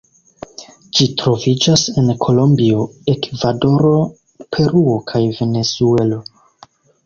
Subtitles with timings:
[0.99, 2.81] Ĝi troviĝas en Kolombio,
[3.15, 3.93] Ekvadoro,
[4.57, 6.23] Peruo kaj Venezuelo.